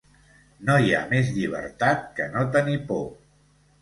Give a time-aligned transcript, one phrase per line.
[0.69, 3.05] No hi ha més llibertat que no tenir por.